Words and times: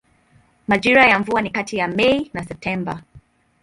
Majira 0.67 1.07
ya 1.07 1.19
mvua 1.19 1.41
ni 1.41 1.49
kati 1.49 1.77
ya 1.77 1.87
Mei 1.87 2.29
na 2.33 2.43
Septemba. 2.43 3.03